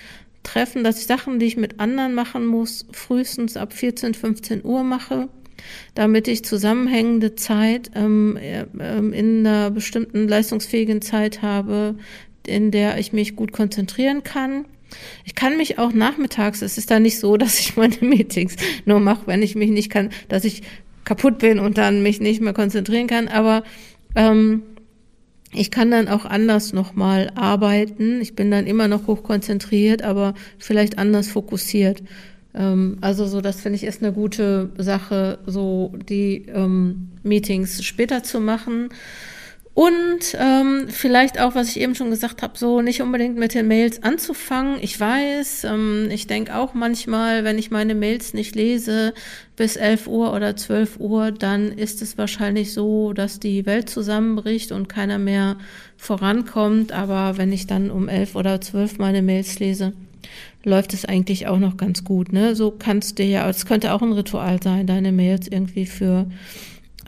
Treffen, 0.43 0.83
dass 0.83 0.99
ich 0.99 1.07
Sachen, 1.07 1.39
die 1.39 1.47
ich 1.47 1.57
mit 1.57 1.79
anderen 1.79 2.15
machen 2.15 2.45
muss, 2.45 2.87
frühestens 2.91 3.57
ab 3.57 3.73
14, 3.73 4.15
15 4.15 4.65
Uhr 4.65 4.83
mache 4.83 5.29
damit 5.95 6.29
ich 6.29 6.45
zusammenhängende 6.45 7.35
Zeit 7.35 7.91
ähm, 7.95 8.37
äh, 8.37 8.65
in 8.65 9.47
einer 9.47 9.71
bestimmten 9.71 10.29
leistungsfähigen 10.29 11.03
Zeit 11.03 11.43
habe, 11.43 11.97
in 12.47 12.71
der 12.71 12.99
ich 12.99 13.13
mich 13.13 13.37
gut 13.37 13.53
konzentrieren 13.53 14.23
kann. 14.25 14.65
Ich 15.25 15.35
kann 15.35 15.57
mich 15.57 15.79
auch 15.79 15.93
nachmittags, 15.93 16.63
es 16.63 16.79
ist 16.79 16.91
da 16.91 17.01
nicht 17.01 17.19
so, 17.19 17.37
dass 17.39 17.59
ich 17.59 17.77
meine 17.77 17.97
Meetings 18.01 18.57
nur 18.85 19.01
mache, 19.01 19.27
wenn 19.27 19.43
ich 19.43 19.55
mich 19.55 19.71
nicht 19.71 19.91
kann, 19.91 20.11
dass 20.29 20.45
ich 20.45 20.63
kaputt 21.05 21.39
bin 21.39 21.59
und 21.59 21.79
dann 21.79 22.03
mich 22.03 22.21
nicht 22.21 22.41
mehr 22.41 22.53
konzentrieren 22.53 23.09
kann, 23.09 23.29
aber 23.29 23.65
ähm, 24.15 24.63
ich 25.55 25.71
kann 25.71 25.91
dann 25.91 26.09
auch 26.09 26.25
anders 26.25 26.73
nochmal 26.73 27.31
arbeiten. 27.35 28.21
Ich 28.23 28.35
bin 28.35 28.51
dann 28.51 28.67
immer 28.67 28.89
noch 28.89 29.07
hoch 29.07 29.23
konzentriert, 29.23 30.03
aber 30.03 30.35
vielleicht 30.59 30.99
anders 30.99 31.29
fokussiert. 31.29 32.03
Ähm, 32.55 32.99
also 33.01 33.27
so, 33.27 33.41
das 33.41 33.61
finde 33.61 33.77
ich 33.77 33.85
ist 33.85 34.03
eine 34.03 34.13
gute 34.13 34.71
Sache, 34.79 35.39
so 35.47 35.93
die 36.09 36.47
ähm, 36.49 37.11
Meetings 37.23 37.85
später 37.85 38.23
zu 38.23 38.41
machen. 38.41 38.89
Und 39.75 40.37
ähm, 40.39 40.89
vielleicht 40.89 41.41
auch, 41.41 41.55
was 41.55 41.71
ich 41.71 41.81
eben 41.81 41.95
schon 41.95 42.11
gesagt 42.11 42.43
habe, 42.43 42.59
so 42.59 42.83
nicht 42.83 43.01
unbedingt 43.01 43.39
mit 43.39 43.55
den 43.55 43.69
Mails 43.69 44.03
anzufangen. 44.03 44.77
Ich 44.83 45.01
weiß, 45.01 45.65
ähm, 45.65 46.09
ich 46.11 46.27
denke 46.27 46.55
auch 46.57 46.75
manchmal, 46.75 47.45
wenn 47.45 47.59
ich 47.59 47.71
meine 47.71 47.95
Mails 47.95 48.35
nicht 48.35 48.55
lese 48.55 49.15
bis 49.57 49.77
11 49.77 50.09
Uhr 50.09 50.35
oder 50.35 50.57
12 50.57 51.01
Uhr, 51.01 51.31
dann 51.31 51.73
ist 51.73 52.03
es 52.03 52.19
wahrscheinlich 52.19 52.75
so, 52.75 53.15
dass 53.15 53.41
die 53.41 53.65
Welt 53.65 53.89
zusammenbricht 53.89 54.73
und 54.73 54.91
keiner 54.91 55.19
mehr 55.19 55.57
vorankommt. 55.97 56.93
Aber 56.93 57.39
wenn 57.39 57.51
ich 57.51 57.67
dann 57.67 57.91
um 57.91 58.11
11 58.11 58.37
oder 58.37 58.61
12 58.61 58.99
meine 58.99 59.23
Mails 59.23 59.59
lese, 59.59 59.95
läuft 60.65 60.93
es 60.93 61.07
eigentlich 61.07 61.47
auch 61.47 61.59
noch 61.59 61.79
ganz 61.79 62.05
gut. 62.05 62.31
Ne? 62.31 62.55
So 62.55 62.73
kannst 62.73 63.19
du 63.19 63.23
ja, 63.23 63.49
es 63.49 63.65
könnte 63.65 63.95
auch 63.95 64.03
ein 64.03 64.13
Ritual 64.13 64.63
sein, 64.63 64.87
deine 64.87 65.13
Mails 65.13 65.49
irgendwie 65.49 65.87
für 65.87 66.27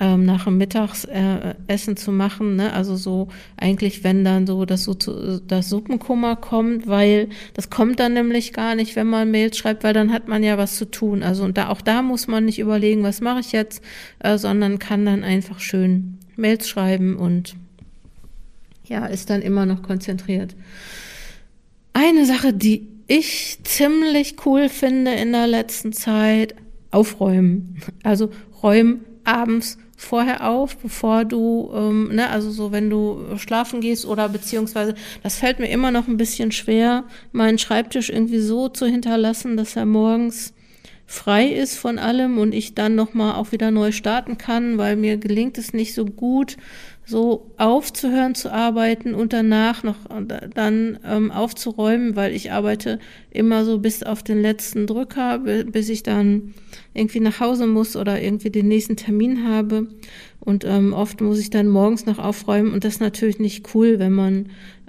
ähm, 0.01 0.25
nach 0.25 0.45
dem 0.45 0.59
Mittagessen 0.59 1.97
zu 1.97 2.11
machen, 2.11 2.57
ne? 2.57 2.73
Also 2.73 2.97
so 2.97 3.29
eigentlich, 3.57 4.03
wenn 4.03 4.25
dann 4.25 4.47
so 4.47 4.65
das, 4.65 4.85
so 4.85 4.95
zu, 4.95 5.41
das 5.41 5.69
Suppenkummer 5.69 6.37
kommt, 6.37 6.87
weil 6.87 7.29
das 7.55 7.71
kommt 7.71 8.01
dann 8.01 8.15
nämlich 8.15 8.53
gar 8.53 8.75
nicht, 8.75 8.97
wenn 8.97 9.07
man 9.07 9.31
Mails 9.31 9.57
schreibt, 9.57 9.85
weil 9.85 9.95
dann 9.95 10.13
hat 10.13 10.27
man 10.27 10.43
ja 10.43 10.59
was 10.59 10.77
zu 10.77 10.91
tun. 10.91 11.23
Also 11.23 11.45
und 11.45 11.57
da 11.57 11.69
auch 11.69 11.81
da 11.81 12.03
muss 12.03 12.27
man 12.27 12.45
nicht 12.45 12.59
überlegen, 12.59 13.03
was 13.03 13.21
mache 13.21 13.41
ich 13.41 13.53
jetzt, 13.53 13.83
äh, 14.19 14.37
sondern 14.37 14.79
kann 14.79 15.05
dann 15.07 15.23
einfach 15.23 15.61
schön 15.61 16.19
Mails 16.37 16.69
schreiben 16.69 17.17
und 17.17 17.55
ja, 18.87 19.07
ist 19.07 19.31
dann 19.31 19.43
immer 19.43 19.65
noch 19.65 19.83
konzentriert. 19.83 20.57
Eine 21.93 22.27
Sache, 22.27 22.53
die 22.53 22.89
ich 23.07 23.59
ziemlich 23.63 24.37
cool 24.45 24.69
finde 24.69 25.13
in 25.13 25.33
der 25.33 25.47
letzten 25.47 25.93
Zeit, 25.93 26.55
aufräumen. 26.91 27.77
Also 28.03 28.31
räumen 28.63 29.05
abends 29.25 29.79
vorher 29.97 30.49
auf, 30.49 30.77
bevor 30.79 31.25
du, 31.25 31.71
ähm, 31.75 32.15
ne, 32.15 32.31
also 32.31 32.51
so 32.51 32.73
wenn 32.73 32.91
du 32.91 33.37
schlafen 33.37 33.81
gehst 33.81 34.07
oder 34.07 34.29
beziehungsweise, 34.29 34.95
das 35.23 35.37
fällt 35.37 35.59
mir 35.59 35.71
immer 35.71 35.91
noch 35.91 36.09
ein 36.09 36.17
bisschen 36.17 36.53
schwer, 36.53 37.05
meinen 37.33 37.59
Schreibtisch 37.59 38.11
irgendwie 38.11 38.41
so 38.41 38.69
zu 38.69 38.87
hinterlassen, 38.87 39.57
dass 39.57 39.77
er 39.77 39.87
morgens 39.87 40.55
frei 41.07 41.49
ist 41.49 41.77
von 41.77 41.99
allem 41.99 42.39
und 42.39 42.55
ich 42.55 42.75
dann 42.75 42.95
nochmal 42.95 43.35
auch 43.35 43.53
wieder 43.53 43.71
neu 43.71 43.93
starten 43.93 44.39
kann, 44.39 44.79
weil 44.79 44.97
mir 44.97 45.17
gelingt 45.17 45.59
es 45.59 45.73
nicht 45.73 45.95
so 45.95 46.05
gut, 46.05 46.57
so 47.07 47.51
aufzuhören 47.59 48.35
zu 48.35 48.51
arbeiten 48.51 49.15
und 49.15 49.35
danach 49.35 49.83
noch 49.83 49.97
dann 50.55 50.99
ähm, 51.05 51.31
aufzuräumen, 51.31 52.17
weil 52.17 52.35
ich 52.35 52.53
arbeite 52.53 52.99
immer 53.31 53.65
so 53.65 53.79
bis 53.79 54.03
auf 54.03 54.23
den 54.23 54.41
letzten 54.41 54.87
Drücker, 54.87 55.39
bis 55.39 55.91
ich 55.91 56.03
dann 56.03 56.55
irgendwie 56.95 57.21
nach 57.21 57.41
Hause 57.41 57.67
muss 57.67 57.95
oder 57.97 58.23
irgendwie 58.23 58.51
den 58.51 58.69
nächsten 58.69 58.97
Termin 58.97 59.47
habe. 59.47 59.89
Und 60.41 60.65
ähm, 60.65 60.95
oft 60.95 61.21
muss 61.21 61.39
ich 61.39 61.51
dann 61.51 61.69
morgens 61.69 62.07
noch 62.07 62.19
aufräumen 62.19 62.73
und 62.73 62.85
das 62.85 62.95
ist 62.95 63.01
natürlich 63.01 63.39
nicht 63.39 63.75
cool, 63.75 63.99
wenn 63.99 64.13
man 64.13 64.47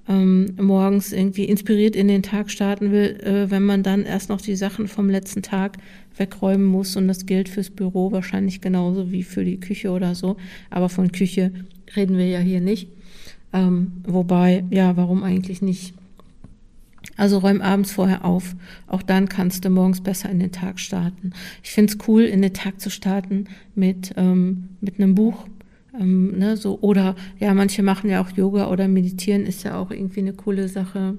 ähm, 0.07 0.55
morgens 0.59 1.11
irgendwie 1.11 1.45
inspiriert 1.45 1.95
in 1.95 2.07
den 2.07 2.23
Tag 2.23 2.51
starten 2.51 2.91
will, 2.91 3.19
äh, 3.21 3.49
wenn 3.49 3.63
man 3.63 3.83
dann 3.83 4.03
erst 4.03 4.29
noch 4.29 4.41
die 4.41 4.55
Sachen 4.55 4.87
vom 4.87 5.09
letzten 5.09 5.41
Tag 5.41 5.77
wegräumen 6.17 6.65
muss. 6.65 6.95
Und 6.95 7.07
das 7.07 7.25
gilt 7.25 7.49
fürs 7.49 7.69
Büro 7.69 8.11
wahrscheinlich 8.11 8.61
genauso 8.61 9.11
wie 9.11 9.23
für 9.23 9.45
die 9.45 9.59
Küche 9.59 9.91
oder 9.91 10.15
so. 10.15 10.37
Aber 10.69 10.89
von 10.89 11.11
Küche 11.11 11.51
reden 11.95 12.17
wir 12.17 12.27
ja 12.27 12.39
hier 12.39 12.61
nicht. 12.61 12.89
Ähm, 13.53 13.93
wobei, 14.03 14.65
ja, 14.69 14.97
warum 14.97 15.23
eigentlich 15.23 15.61
nicht? 15.61 15.93
Also 17.17 17.37
räum 17.37 17.61
abends 17.61 17.91
vorher 17.91 18.25
auf. 18.25 18.55
Auch 18.87 19.01
dann 19.01 19.29
kannst 19.29 19.63
du 19.63 19.69
morgens 19.69 20.01
besser 20.01 20.29
in 20.29 20.39
den 20.39 20.51
Tag 20.51 20.79
starten. 20.79 21.31
Ich 21.63 21.71
finde 21.71 21.93
es 21.93 22.07
cool, 22.07 22.23
in 22.23 22.41
den 22.41 22.53
Tag 22.53 22.81
zu 22.81 22.89
starten 22.89 23.45
mit, 23.73 24.13
ähm, 24.17 24.69
mit 24.81 24.99
einem 24.99 25.15
Buch. 25.15 25.47
Ähm, 25.99 26.37
ne, 26.37 26.57
so, 26.57 26.79
oder 26.81 27.15
ja, 27.39 27.53
manche 27.53 27.83
machen 27.83 28.09
ja 28.09 28.21
auch 28.21 28.31
Yoga 28.31 28.69
oder 28.69 28.87
meditieren, 28.87 29.45
ist 29.45 29.63
ja 29.63 29.77
auch 29.77 29.91
irgendwie 29.91 30.19
eine 30.19 30.33
coole 30.33 30.67
Sache. 30.67 31.17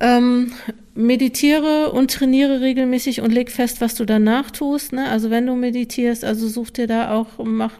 Ähm, 0.00 0.52
meditiere 0.94 1.92
und 1.92 2.10
trainiere 2.10 2.60
regelmäßig 2.60 3.20
und 3.20 3.32
leg 3.32 3.50
fest, 3.50 3.80
was 3.80 3.94
du 3.94 4.04
danach 4.04 4.50
tust. 4.50 4.92
Ne? 4.92 5.08
Also 5.08 5.30
wenn 5.30 5.46
du 5.46 5.54
meditierst, 5.54 6.24
also 6.24 6.48
such 6.48 6.70
dir 6.70 6.88
da 6.88 7.12
auch, 7.14 7.38
mach, 7.44 7.74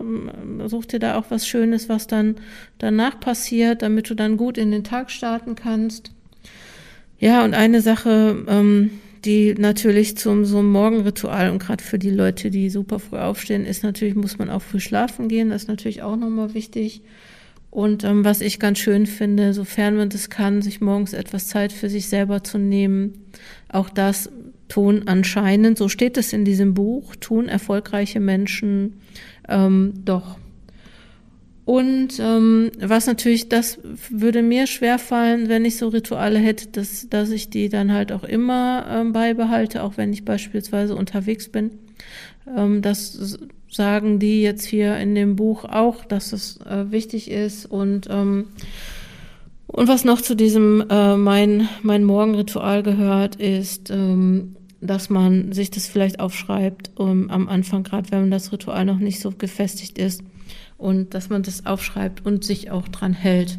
such 0.66 0.86
dir 0.86 1.00
da 1.00 1.16
auch 1.16 1.24
was 1.28 1.46
Schönes, 1.46 1.88
was 1.88 2.06
dann 2.06 2.36
danach 2.78 3.18
passiert, 3.18 3.82
damit 3.82 4.08
du 4.08 4.14
dann 4.14 4.36
gut 4.36 4.56
in 4.56 4.70
den 4.70 4.84
Tag 4.84 5.10
starten 5.10 5.56
kannst. 5.56 6.12
Ja, 7.18 7.44
und 7.44 7.54
eine 7.54 7.80
Sache, 7.80 8.44
ähm, 8.46 8.90
die 9.24 9.54
natürlich 9.54 10.16
zum 10.16 10.44
so 10.44 10.58
einem 10.58 10.70
Morgenritual 10.70 11.50
und 11.50 11.58
gerade 11.58 11.82
für 11.82 11.98
die 11.98 12.10
Leute, 12.10 12.50
die 12.50 12.70
super 12.70 13.00
früh 13.00 13.18
aufstehen, 13.18 13.64
ist 13.64 13.82
natürlich, 13.82 14.14
muss 14.14 14.38
man 14.38 14.48
auch 14.48 14.62
früh 14.62 14.78
schlafen 14.78 15.28
gehen. 15.28 15.50
Das 15.50 15.62
ist 15.62 15.68
natürlich 15.68 16.02
auch 16.02 16.16
nochmal 16.16 16.54
wichtig. 16.54 17.02
Und 17.70 18.02
ähm, 18.04 18.24
was 18.24 18.40
ich 18.40 18.58
ganz 18.58 18.78
schön 18.78 19.06
finde, 19.06 19.52
sofern 19.52 19.96
man 19.96 20.08
das 20.08 20.30
kann, 20.30 20.62
sich 20.62 20.80
morgens 20.80 21.12
etwas 21.12 21.48
Zeit 21.48 21.72
für 21.72 21.90
sich 21.90 22.08
selber 22.08 22.42
zu 22.42 22.58
nehmen. 22.58 23.26
Auch 23.68 23.90
das 23.90 24.30
tun 24.68 25.02
anscheinend, 25.06 25.78
so 25.78 25.88
steht 25.88 26.16
es 26.16 26.32
in 26.32 26.44
diesem 26.44 26.74
Buch, 26.74 27.16
tun 27.16 27.48
erfolgreiche 27.48 28.20
Menschen 28.20 29.00
ähm, 29.48 29.94
doch. 30.04 30.38
Und 31.64 32.18
ähm, 32.18 32.70
was 32.80 33.06
natürlich, 33.06 33.50
das 33.50 33.78
würde 34.08 34.42
mir 34.42 34.66
schwerfallen, 34.66 35.50
wenn 35.50 35.66
ich 35.66 35.76
so 35.76 35.88
Rituale 35.88 36.38
hätte, 36.38 36.68
dass, 36.68 37.10
dass 37.10 37.28
ich 37.30 37.50
die 37.50 37.68
dann 37.68 37.92
halt 37.92 38.10
auch 38.10 38.24
immer 38.24 38.86
ähm, 38.88 39.12
beibehalte, 39.12 39.82
auch 39.82 39.98
wenn 39.98 40.10
ich 40.10 40.24
beispielsweise 40.24 40.96
unterwegs 40.96 41.50
bin. 41.50 41.72
Ähm, 42.56 42.80
das 42.80 43.38
sagen 43.70 44.18
die 44.18 44.42
jetzt 44.42 44.64
hier 44.64 44.96
in 44.96 45.14
dem 45.14 45.36
Buch 45.36 45.64
auch, 45.64 46.04
dass 46.04 46.32
es 46.32 46.60
äh, 46.62 46.90
wichtig 46.90 47.30
ist 47.30 47.66
und 47.66 48.08
ähm, 48.10 48.46
und 49.66 49.86
was 49.86 50.04
noch 50.04 50.22
zu 50.22 50.34
diesem 50.34 50.84
äh, 50.88 51.16
mein 51.16 51.68
mein 51.82 52.04
Morgenritual 52.04 52.82
gehört, 52.82 53.36
ist, 53.36 53.90
ähm, 53.90 54.56
dass 54.80 55.10
man 55.10 55.52
sich 55.52 55.70
das 55.70 55.86
vielleicht 55.86 56.20
aufschreibt 56.20 56.92
um, 56.96 57.30
am 57.30 57.48
Anfang, 57.48 57.82
gerade 57.82 58.10
wenn 58.10 58.30
das 58.30 58.52
Ritual 58.52 58.84
noch 58.84 58.98
nicht 58.98 59.20
so 59.20 59.30
gefestigt 59.30 59.98
ist, 59.98 60.22
und 60.78 61.12
dass 61.12 61.28
man 61.28 61.42
das 61.42 61.66
aufschreibt 61.66 62.24
und 62.24 62.44
sich 62.44 62.70
auch 62.70 62.88
dran 62.88 63.12
hält. 63.12 63.58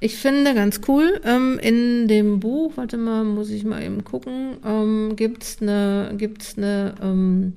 Ich 0.00 0.16
finde 0.16 0.52
ganz 0.54 0.80
cool, 0.88 1.20
ähm, 1.24 1.60
in 1.62 2.08
dem 2.08 2.40
Buch, 2.40 2.72
warte 2.74 2.96
mal, 2.96 3.22
muss 3.22 3.50
ich 3.50 3.64
mal 3.64 3.84
eben 3.84 4.02
gucken, 4.02 4.56
ähm, 4.66 5.12
gibt's 5.14 5.58
eine, 5.60 6.14
gibt's 6.16 6.58
eine, 6.58 6.96
ähm, 7.00 7.52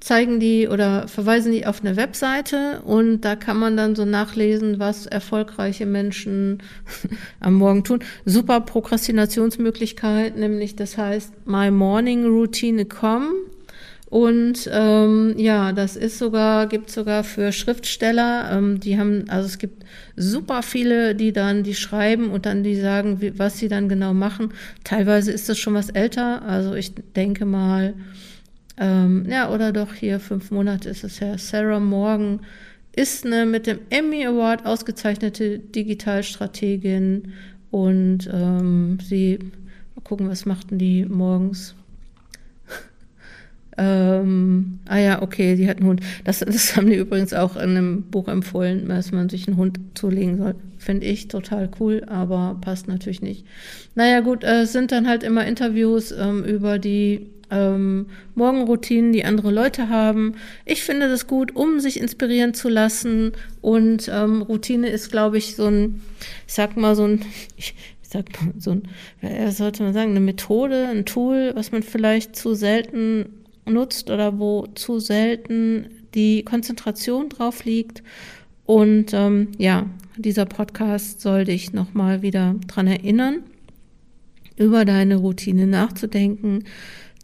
zeigen 0.00 0.40
die 0.40 0.68
oder 0.68 1.08
verweisen 1.08 1.52
die 1.52 1.66
auf 1.66 1.80
eine 1.80 1.96
Webseite 1.96 2.82
und 2.84 3.22
da 3.22 3.36
kann 3.36 3.58
man 3.58 3.76
dann 3.76 3.96
so 3.96 4.04
nachlesen, 4.04 4.78
was 4.78 5.06
erfolgreiche 5.06 5.86
Menschen 5.86 6.62
am 7.40 7.54
Morgen 7.54 7.84
tun. 7.84 8.00
Super 8.24 8.60
Prokrastinationsmöglichkeit, 8.60 10.36
nämlich 10.36 10.76
das 10.76 10.96
heißt 10.96 11.32
My 11.46 11.70
Morning 11.70 12.26
Routine. 12.26 12.86
Und 14.10 14.70
ähm, 14.72 15.34
ja, 15.36 15.72
das 15.72 15.94
ist 15.94 16.18
sogar, 16.18 16.66
gibt 16.66 16.90
sogar 16.90 17.24
für 17.24 17.52
Schriftsteller, 17.52 18.50
ähm, 18.52 18.80
die 18.80 18.98
haben, 18.98 19.24
also 19.28 19.46
es 19.46 19.58
gibt 19.58 19.84
super 20.16 20.62
viele, 20.62 21.14
die 21.14 21.34
dann, 21.34 21.62
die 21.62 21.74
schreiben 21.74 22.30
und 22.30 22.46
dann 22.46 22.62
die 22.62 22.76
sagen, 22.76 23.20
wie, 23.20 23.38
was 23.38 23.58
sie 23.58 23.68
dann 23.68 23.86
genau 23.88 24.14
machen. 24.14 24.54
Teilweise 24.82 25.30
ist 25.30 25.50
das 25.50 25.58
schon 25.58 25.74
was 25.74 25.90
älter, 25.90 26.40
also 26.42 26.74
ich 26.74 26.94
denke 26.94 27.44
mal, 27.44 27.92
ähm, 28.78 29.26
ja, 29.28 29.50
oder 29.50 29.72
doch 29.72 29.94
hier 29.94 30.20
fünf 30.20 30.50
Monate 30.50 30.88
ist 30.88 31.04
es 31.04 31.18
ja. 31.20 31.36
Sarah 31.36 31.80
Morgan 31.80 32.40
ist 32.94 33.26
eine 33.26 33.46
mit 33.46 33.66
dem 33.66 33.80
Emmy 33.90 34.24
Award 34.24 34.66
ausgezeichnete 34.66 35.58
Digitalstrategin 35.58 37.32
und 37.70 38.28
ähm, 38.32 38.98
sie, 39.02 39.38
mal 39.94 40.02
gucken, 40.02 40.28
was 40.28 40.46
machten 40.46 40.78
die 40.78 41.04
morgens? 41.04 41.74
ähm, 43.78 44.78
ah 44.86 44.98
ja, 44.98 45.22
okay, 45.22 45.56
die 45.56 45.68
hat 45.68 45.78
einen 45.78 45.86
Hund. 45.86 46.00
Das, 46.24 46.38
das 46.40 46.76
haben 46.76 46.88
die 46.88 46.96
übrigens 46.96 47.34
auch 47.34 47.56
in 47.56 47.70
einem 47.70 48.02
Buch 48.02 48.28
empfohlen, 48.28 48.88
dass 48.88 49.12
man 49.12 49.28
sich 49.28 49.48
einen 49.48 49.56
Hund 49.56 49.78
zulegen 49.94 50.38
soll. 50.38 50.54
Finde 50.78 51.06
ich 51.06 51.28
total 51.28 51.68
cool, 51.80 52.04
aber 52.06 52.56
passt 52.60 52.88
natürlich 52.88 53.22
nicht. 53.22 53.44
Naja, 53.96 54.20
gut, 54.20 54.44
äh, 54.44 54.62
es 54.62 54.72
sind 54.72 54.92
dann 54.92 55.08
halt 55.08 55.24
immer 55.24 55.46
Interviews 55.46 56.12
ähm, 56.12 56.44
über 56.44 56.78
die 56.78 57.30
ähm, 57.50 58.06
Morgenroutinen, 58.34 59.12
die 59.12 59.24
andere 59.24 59.50
Leute 59.50 59.88
haben. 59.88 60.34
Ich 60.64 60.82
finde 60.82 61.08
das 61.08 61.26
gut, 61.26 61.54
um 61.54 61.80
sich 61.80 62.00
inspirieren 62.00 62.54
zu 62.54 62.68
lassen. 62.68 63.32
Und 63.60 64.10
ähm, 64.12 64.42
Routine 64.42 64.88
ist, 64.88 65.10
glaube 65.10 65.38
ich, 65.38 65.56
so 65.56 65.66
ein, 65.66 66.02
ich 66.46 66.54
sag 66.54 66.76
mal, 66.76 66.94
so 66.94 67.04
ein, 67.04 67.24
ich, 67.56 67.74
sag 68.02 68.26
mal, 68.42 68.52
so 68.58 68.72
ein, 68.72 68.82
ja, 69.22 69.50
sollte 69.50 69.82
man 69.82 69.92
sagen, 69.94 70.10
eine 70.10 70.20
Methode, 70.20 70.88
ein 70.88 71.04
Tool, 71.04 71.52
was 71.54 71.72
man 71.72 71.82
vielleicht 71.82 72.36
zu 72.36 72.54
selten 72.54 73.26
nutzt 73.66 74.10
oder 74.10 74.38
wo 74.38 74.66
zu 74.74 74.98
selten 74.98 75.86
die 76.14 76.42
Konzentration 76.42 77.28
drauf 77.28 77.64
liegt. 77.64 78.02
Und 78.64 79.12
ähm, 79.14 79.48
ja, 79.58 79.86
dieser 80.16 80.44
Podcast 80.44 81.20
soll 81.20 81.44
dich 81.44 81.72
nochmal 81.72 82.22
wieder 82.22 82.56
dran 82.66 82.86
erinnern, 82.86 83.44
über 84.56 84.84
deine 84.84 85.16
Routine 85.16 85.66
nachzudenken, 85.66 86.64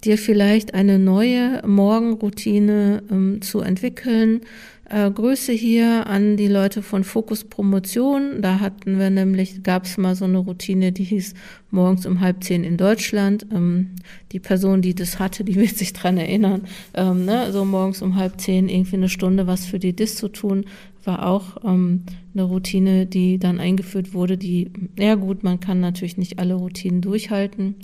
dir 0.04 0.18
vielleicht 0.18 0.74
eine 0.74 0.98
neue 0.98 1.62
Morgenroutine 1.66 3.02
ähm, 3.10 3.42
zu 3.42 3.60
entwickeln. 3.60 4.42
Äh, 4.88 5.10
Grüße 5.10 5.52
hier 5.52 6.06
an 6.06 6.36
die 6.36 6.46
Leute 6.46 6.82
von 6.82 7.04
Fokus 7.04 7.44
Promotion. 7.44 8.42
Da 8.42 8.60
hatten 8.60 8.98
wir 8.98 9.08
nämlich, 9.08 9.62
gab 9.62 9.84
es 9.84 9.96
mal 9.96 10.14
so 10.14 10.26
eine 10.26 10.38
Routine, 10.38 10.92
die 10.92 11.04
hieß 11.04 11.34
morgens 11.70 12.04
um 12.04 12.20
halb 12.20 12.44
zehn 12.44 12.64
in 12.64 12.76
Deutschland. 12.76 13.46
Ähm, 13.52 13.90
die 14.32 14.40
Person, 14.40 14.82
die 14.82 14.94
das 14.94 15.18
hatte, 15.18 15.42
die 15.42 15.56
wird 15.56 15.76
sich 15.76 15.94
dran 15.94 16.18
erinnern. 16.18 16.62
Ähm, 16.92 17.24
ne? 17.24 17.50
So 17.50 17.64
morgens 17.64 18.02
um 18.02 18.16
halb 18.16 18.40
zehn 18.40 18.68
irgendwie 18.68 18.96
eine 18.96 19.08
Stunde 19.08 19.46
was 19.46 19.64
für 19.64 19.78
die 19.78 19.96
Dis 19.96 20.16
zu 20.16 20.28
tun, 20.28 20.66
war 21.02 21.26
auch 21.26 21.64
ähm, 21.64 22.02
eine 22.34 22.42
Routine, 22.42 23.06
die 23.06 23.38
dann 23.38 23.60
eingeführt 23.60 24.12
wurde. 24.12 24.36
Die, 24.36 24.70
ja 24.98 25.14
gut, 25.14 25.42
man 25.44 25.60
kann 25.60 25.80
natürlich 25.80 26.18
nicht 26.18 26.38
alle 26.38 26.54
Routinen 26.54 27.00
durchhalten. 27.00 27.76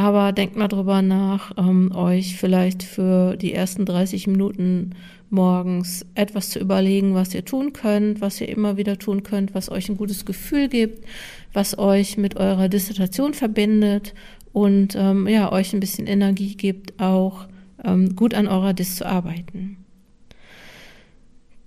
Aber 0.00 0.32
denkt 0.32 0.56
mal 0.56 0.66
drüber 0.66 1.02
nach, 1.02 1.52
ähm, 1.58 1.94
euch 1.94 2.38
vielleicht 2.38 2.82
für 2.82 3.36
die 3.36 3.52
ersten 3.52 3.84
30 3.84 4.28
Minuten 4.28 4.92
morgens 5.28 6.06
etwas 6.14 6.48
zu 6.48 6.58
überlegen, 6.58 7.14
was 7.14 7.34
ihr 7.34 7.44
tun 7.44 7.74
könnt, 7.74 8.22
was 8.22 8.40
ihr 8.40 8.48
immer 8.48 8.78
wieder 8.78 8.98
tun 8.98 9.22
könnt, 9.22 9.54
was 9.54 9.70
euch 9.70 9.90
ein 9.90 9.98
gutes 9.98 10.24
Gefühl 10.24 10.68
gibt, 10.68 11.04
was 11.52 11.78
euch 11.78 12.16
mit 12.16 12.36
eurer 12.36 12.70
Dissertation 12.70 13.34
verbindet 13.34 14.14
und 14.54 14.96
ähm, 14.96 15.28
ja, 15.28 15.52
euch 15.52 15.74
ein 15.74 15.80
bisschen 15.80 16.06
Energie 16.06 16.54
gibt, 16.54 16.98
auch 16.98 17.46
ähm, 17.84 18.16
gut 18.16 18.32
an 18.32 18.48
eurer 18.48 18.72
Dis 18.72 18.96
zu 18.96 19.04
arbeiten. 19.04 19.76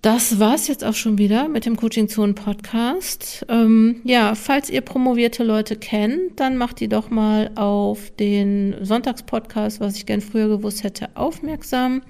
Das 0.03 0.37
war's 0.37 0.67
jetzt 0.67 0.83
auch 0.83 0.95
schon 0.95 1.17
wieder 1.17 1.47
mit 1.47 1.65
dem 1.65 1.77
Coaching 1.77 2.09
Zone 2.09 2.33
Podcast. 2.33 3.45
Ähm, 3.47 4.01
ja, 4.03 4.35
falls 4.35 4.69
ihr 4.69 4.81
promovierte 4.81 5.45
Leute 5.45 5.77
kennt, 5.77 6.41
dann 6.41 6.57
macht 6.57 6.81
die 6.81 6.89
doch 6.89 7.09
mal 7.09 7.51
auf 7.55 8.11
den 8.11 8.75
Sonntagspodcast, 8.81 9.79
was 9.79 9.95
ich 9.95 10.05
gern 10.05 10.19
früher 10.19 10.49
gewusst 10.49 10.83
hätte, 10.83 11.15
aufmerksam. 11.15 12.01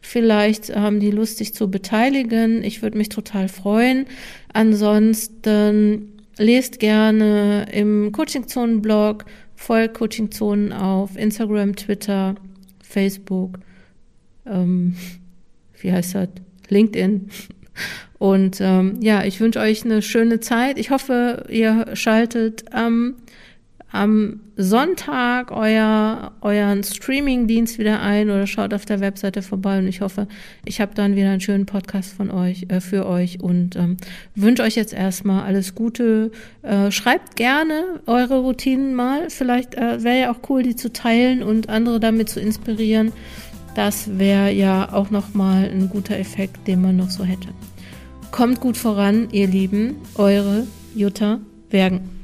Vielleicht 0.00 0.76
haben 0.76 1.00
die 1.00 1.10
Lust, 1.10 1.38
sich 1.38 1.52
zu 1.52 1.68
beteiligen. 1.68 2.62
Ich 2.62 2.82
würde 2.82 2.96
mich 2.96 3.08
total 3.08 3.48
freuen. 3.48 4.06
Ansonsten 4.52 6.20
lest 6.38 6.78
gerne 6.78 7.66
im 7.72 8.12
Coaching 8.12 8.46
Zonen 8.46 8.80
Blog, 8.80 9.24
folgt 9.56 9.94
Coaching 9.94 10.30
Zonen 10.30 10.72
auf 10.72 11.16
Instagram, 11.16 11.74
Twitter, 11.74 12.36
Facebook. 12.80 13.58
Ähm, 14.46 14.94
wie 15.80 15.90
heißt 15.90 16.14
das? 16.14 16.28
LinkedIn. 16.70 17.30
Und 18.18 18.58
ähm, 18.60 18.98
ja, 19.00 19.24
ich 19.24 19.40
wünsche 19.40 19.60
euch 19.60 19.84
eine 19.84 20.02
schöne 20.02 20.40
Zeit. 20.40 20.78
Ich 20.78 20.90
hoffe, 20.90 21.46
ihr 21.48 21.86
schaltet 21.94 22.64
ähm, 22.74 23.14
am 23.92 24.40
Sonntag 24.56 25.50
euer, 25.50 26.32
euren 26.42 26.84
Streaming-Dienst 26.84 27.78
wieder 27.78 28.00
ein 28.02 28.30
oder 28.30 28.46
schaut 28.46 28.74
auf 28.74 28.84
der 28.84 29.00
Webseite 29.00 29.42
vorbei. 29.42 29.78
Und 29.78 29.88
ich 29.88 30.00
hoffe, 30.00 30.28
ich 30.64 30.80
habe 30.80 30.94
dann 30.94 31.16
wieder 31.16 31.30
einen 31.30 31.40
schönen 31.40 31.66
Podcast 31.66 32.12
von 32.12 32.30
euch, 32.30 32.66
äh, 32.68 32.80
für 32.80 33.06
euch 33.06 33.40
und 33.40 33.74
ähm, 33.76 33.96
wünsche 34.34 34.62
euch 34.62 34.76
jetzt 34.76 34.92
erstmal 34.92 35.44
alles 35.44 35.74
Gute. 35.74 36.30
Äh, 36.62 36.90
schreibt 36.90 37.36
gerne 37.36 38.00
eure 38.06 38.40
Routinen 38.40 38.94
mal. 38.94 39.30
Vielleicht 39.30 39.74
äh, 39.74 40.04
wäre 40.04 40.20
ja 40.20 40.32
auch 40.32 40.48
cool, 40.50 40.62
die 40.62 40.76
zu 40.76 40.92
teilen 40.92 41.42
und 41.42 41.68
andere 41.68 41.98
damit 41.98 42.28
zu 42.28 42.38
inspirieren. 42.38 43.12
Das 43.74 44.18
wäre 44.18 44.52
ja 44.52 44.92
auch 44.92 45.10
nochmal 45.10 45.70
ein 45.70 45.88
guter 45.88 46.18
Effekt, 46.18 46.66
den 46.66 46.82
man 46.82 46.96
noch 46.96 47.10
so 47.10 47.24
hätte. 47.24 47.48
Kommt 48.30 48.60
gut 48.60 48.76
voran, 48.76 49.28
ihr 49.32 49.46
Lieben, 49.46 49.96
eure 50.14 50.66
Jutta 50.94 51.40
Wergen. 51.70 52.19